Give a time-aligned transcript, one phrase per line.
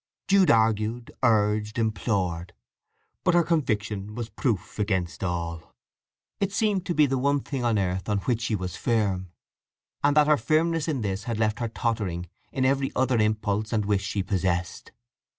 [0.27, 2.53] Jude argued, urged, implored;
[3.23, 5.75] but her conviction was proof against all.
[6.39, 9.29] It seemed to be the one thing on earth on which she was firm,
[10.03, 13.85] and that her firmness in this had left her tottering in every other impulse and
[13.85, 14.91] wish she possessed.